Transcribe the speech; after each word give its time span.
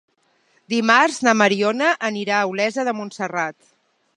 Dimarts 0.73 1.19
na 1.27 1.35
Mariona 1.43 1.91
anirà 2.09 2.39
a 2.41 2.51
Olesa 2.55 2.87
de 2.89 2.99
Montserrat. 3.03 3.61